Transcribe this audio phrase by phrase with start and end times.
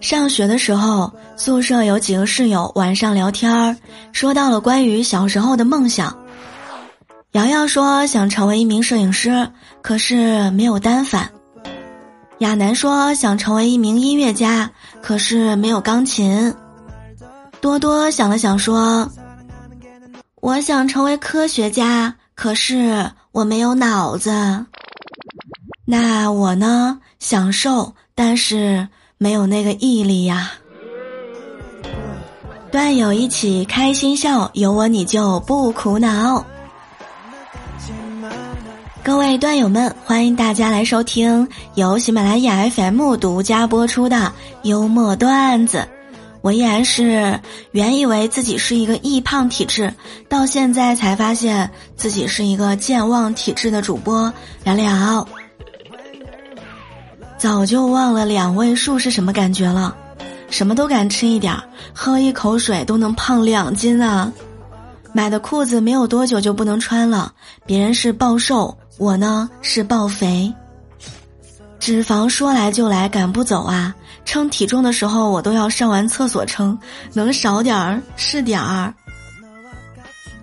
[0.00, 3.76] 上学的时候，宿舍有几个室友晚上聊天儿，
[4.12, 6.16] 说到了关于小时候的梦想。
[7.32, 9.48] 瑶瑶说想成为一名摄影师，
[9.82, 11.30] 可是没有单反。
[12.38, 14.70] 亚楠说想成为一名音乐家，
[15.00, 16.54] 可是没有钢琴。
[17.60, 19.10] 多多想了想说
[20.42, 24.30] ：“我想成为科学家，可是我没有脑子。”
[25.86, 26.98] 那我呢？
[27.18, 28.88] 享受，但是
[29.18, 30.52] 没有那个毅力呀。
[32.72, 36.44] 段友一起开心笑，有我你就不苦恼。
[39.02, 45.86] 各位段友们，欢迎大家来收听由喜马拉雅 FM 独家播出的幽默段子。
[46.40, 47.38] 我依然是
[47.72, 49.92] 原以为自己是一个易胖体质，
[50.30, 54.32] 到现在才发现自己是一个健忘体质的主播
[54.64, 55.28] 聊聊。
[57.44, 59.94] 早就忘了两位数是什么感觉了，
[60.48, 64.32] 什么都敢吃一点儿，喝一口水都能胖两斤啊！
[65.12, 67.30] 买的裤子没有多久就不能穿了，
[67.66, 70.50] 别人是暴瘦，我呢是暴肥。
[71.78, 73.94] 脂肪说来就来，赶不走啊！
[74.24, 76.78] 称体重的时候我都要上完厕所称，
[77.12, 78.94] 能少点儿是点儿。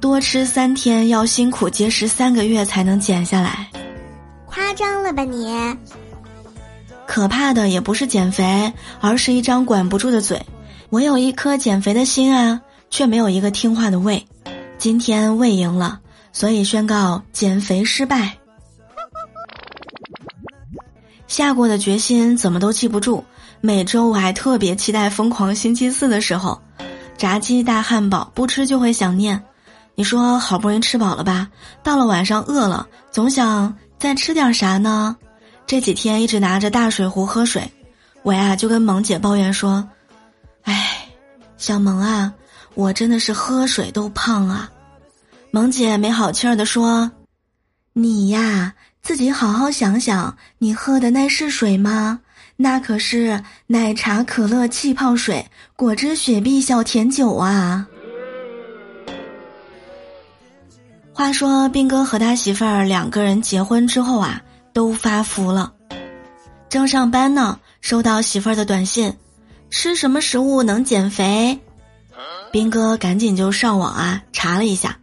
[0.00, 3.68] 多吃三天要辛苦节食三个月才能减下来，
[4.46, 5.54] 夸张了吧你？
[7.06, 10.44] 可怕的也不是减肥，而是一张管不住的嘴。
[10.90, 14.26] 我有一颗减肥的心啊，却没有一个听话的胃。
[14.78, 16.00] 今天胃赢了，
[16.32, 18.36] 所以宣告减肥失败。
[21.26, 23.24] 下过的决心怎么都记不住。
[23.60, 26.60] 每周我还特别期待疯狂星期四的时候，
[27.16, 29.42] 炸鸡大汉堡不吃就会想念。
[29.94, 31.48] 你说好不容易吃饱了吧，
[31.82, 35.16] 到了晚上饿了，总想再吃点啥呢？
[35.66, 37.68] 这几天一直拿着大水壶喝水，
[38.22, 39.84] 我呀就跟萌姐抱怨说
[40.62, 41.08] ：“哎，
[41.56, 42.32] 小萌啊，
[42.74, 44.70] 我真的是喝水都胖啊。”
[45.50, 47.10] 萌姐没好气儿的说
[47.94, 48.72] ：“你呀，
[49.02, 52.20] 自己好好想想，你喝的那是水吗？
[52.54, 55.44] 那可是奶茶、可乐、气泡水、
[55.74, 57.84] 果汁、雪碧、小甜酒啊。”
[61.12, 64.40] 话说，斌哥和他媳妇儿两个人结婚之后啊。
[64.76, 65.72] 都发福了，
[66.68, 69.16] 正上班呢，收到媳妇儿的短信，
[69.70, 71.58] 吃什么食物能减肥？
[72.52, 74.98] 斌哥赶紧就上网啊查了一下，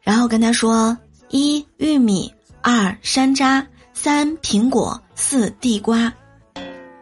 [0.00, 0.96] 然后跟他说：
[1.28, 6.14] 一玉米，二山楂，三苹果，四地瓜。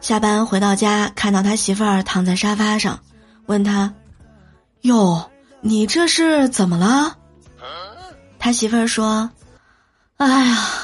[0.00, 2.98] 下班回到家，看到他媳妇儿躺在沙发上，
[3.46, 3.94] 问他：
[4.80, 7.16] 哟，你这是怎么了？
[8.40, 9.30] 他媳妇儿说：
[10.16, 10.83] 哎呀。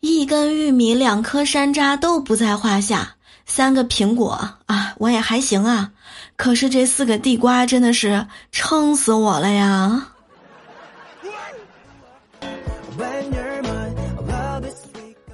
[0.00, 5.90] 一根玉米，两颗山楂都不在话下，三个苹果啊，我也还行啊。
[6.36, 10.08] 可是这四个地瓜真的是撑死我了呀！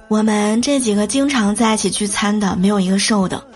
[0.09, 3.47] 我们这几个经常在一起聚餐的，没有一个瘦的。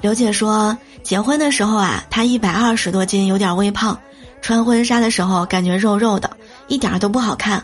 [0.00, 3.98] 刘姐说，结婚的时候啊，她一百二十多斤，有点微胖，
[4.40, 6.30] 穿婚纱的时候感觉肉肉的，
[6.68, 7.62] 一点都不好看。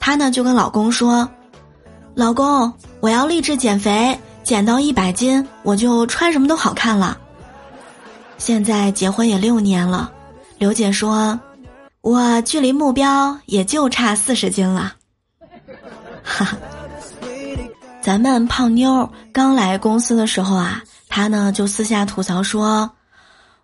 [0.00, 1.28] 她呢就跟老公说。
[2.14, 7.18] 老公，我要励志减肥，减到一百斤，我就穿什么都好看了。
[8.38, 10.12] 现在结婚也六年了，
[10.56, 11.38] 刘姐说，
[12.02, 14.94] 我距离目标也就差四十斤了。
[16.22, 16.56] 哈哈，
[18.00, 22.88] 咱们胖妞刚来公司的时候啊，她呢就私下吐槽说，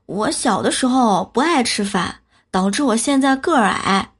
[0.07, 2.13] 我小的时候不爱吃饭，
[2.51, 4.11] 导致我现在个儿矮。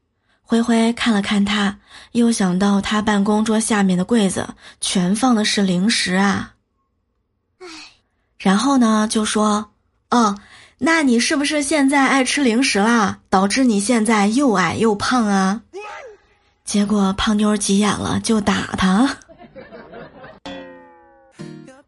[0.51, 1.79] 灰灰看了看他，
[2.11, 4.49] 又想到他办公桌下面的柜子
[4.81, 6.55] 全放的是零食啊，
[7.61, 7.67] 唉，
[8.37, 9.71] 然后呢就说
[10.11, 10.37] ：“哦，
[10.79, 13.19] 那你是不是现在爱吃零食啦？
[13.29, 15.63] 导致你现在又矮又胖啊？”
[16.67, 19.19] 结果胖妞急眼了，就打他。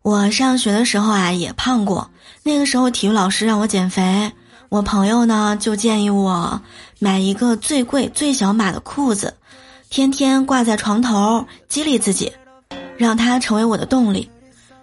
[0.03, 2.09] 我上学的时候啊也胖过，
[2.45, 4.31] 那个时候体育老师让我减肥。
[4.69, 6.63] 我朋友呢就建议我
[7.03, 9.35] 买一个最贵最小码的裤子，
[9.91, 12.33] 天天挂在床头激励自己，
[12.97, 14.31] 让它成为我的动力。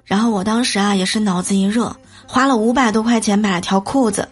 [0.03, 1.95] 然后我当时啊也是脑子一热，
[2.27, 4.27] 花了五百多块钱买了条裤子，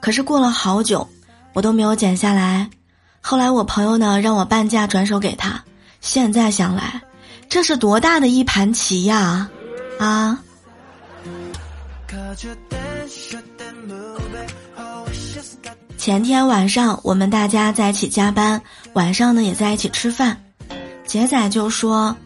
[0.00, 1.06] 可是过了好久，
[1.52, 2.70] 我都没有减下来。
[3.20, 5.62] 后来我朋友呢让我半价转手给他，
[6.00, 7.02] 现在想来，
[7.50, 9.50] 这是多大的一盘棋呀！
[10.00, 10.40] 啊！
[16.08, 18.62] 前天晚上，我们大家在一起加班，
[18.94, 20.42] 晚上呢也在一起吃饭。
[21.04, 22.16] 杰仔就说：“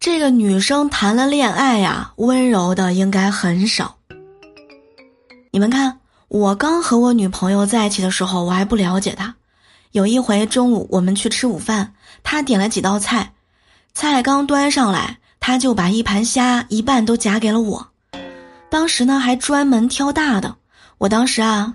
[0.00, 3.94] 这个女生谈了恋爱呀，温柔的应该很少。
[5.50, 9.34] 你们看，我刚和我女朋友在一起的时候，我还不了解她。
[9.92, 11.92] 有一回中午我们去吃午饭，
[12.22, 13.34] 她点了几道菜，
[13.92, 17.86] 菜刚端上来，她就把一盘虾一半都夹给了我。
[18.70, 20.56] 当时呢，还专门挑大的。
[21.04, 21.74] 我当时啊，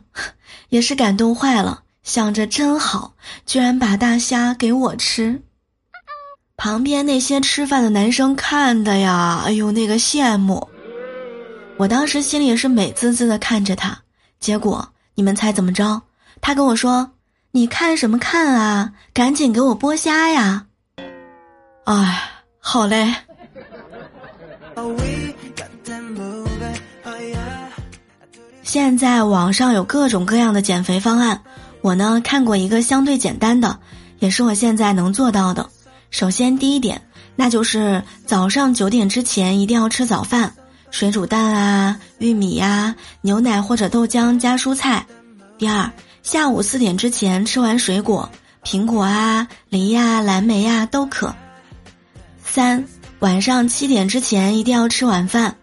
[0.70, 3.14] 也是感动坏了，想着真好，
[3.46, 5.44] 居然把大虾给我吃。
[6.58, 10.68] 旁边那些吃饭的男生看的呀，哎呦那个羡慕。
[11.78, 13.96] 我当时心里也是美滋滋的看着他，
[14.40, 16.02] 结果你们猜怎么着？
[16.42, 17.12] 他跟我说
[17.54, 18.94] ：“你看什么看啊？
[19.14, 20.66] 赶紧给我剥虾呀！”
[21.86, 23.14] 哎，好嘞。
[28.70, 31.42] 现在网上有各种各样的减肥方案，
[31.82, 33.80] 我呢看过一个相对简单的，
[34.20, 35.68] 也是我现在能做到的。
[36.12, 37.02] 首先第一点，
[37.36, 40.54] 那就是早上九点之前一定要吃早饭，
[40.92, 45.04] 水煮蛋啊、玉米呀、牛奶或者豆浆加蔬菜。
[45.58, 45.92] 第二，
[46.22, 48.30] 下午四点之前吃完水果，
[48.64, 51.34] 苹果啊、梨呀、蓝莓呀都可。
[52.46, 52.86] 三，
[53.18, 55.56] 晚上七点之前一定要吃晚饭，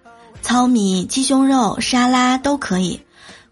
[0.46, 3.00] 糙米、鸡胸肉、沙拉都可以，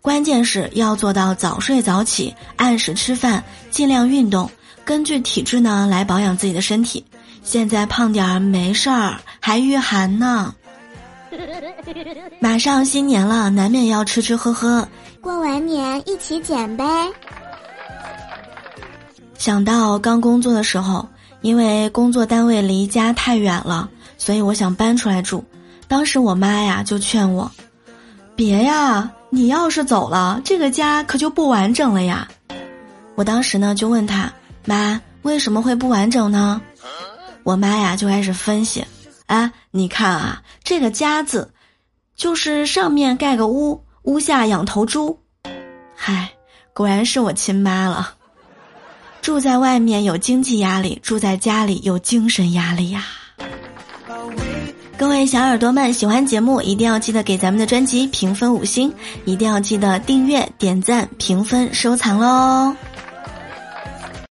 [0.00, 4.49] 关键是要做到早睡早起，按时吃饭，尽量运动。
[4.85, 7.05] 根据体质呢来保养自己的身体，
[7.43, 10.55] 现在胖点儿没事儿，还御寒呢。
[12.38, 14.87] 马上新年了，难免要吃吃喝喝。
[15.20, 16.85] 过完年一起减呗。
[19.37, 21.08] 想到刚工作的时候，
[21.40, 25.44] 因为工作单位离家太远了，所以我想搬出来住。
[25.89, 27.51] 当时我妈呀就劝我
[28.35, 32.29] ：“别呀，你要是走了，这个家可就不完整了呀。”
[33.17, 34.33] 我当时呢就问他。
[34.67, 36.59] 妈，为什么会不完整呢？
[37.43, 38.83] 我妈呀就开始分析，
[39.27, 41.53] 啊，你看啊，这个家字，
[42.17, 45.21] 就是上面盖个屋，屋下养头猪。
[45.95, 46.31] 嗨，
[46.73, 48.15] 果然是我亲妈了。
[49.21, 53.05] 住在外面有经济压力，住在家里有精神压力呀。
[54.96, 58.93] 各位小耳朵们，喜欢节目一定要记得给咱们的专辑评分五星，
[59.25, 62.73] 一定要记得订阅、点赞、评分、收藏喽。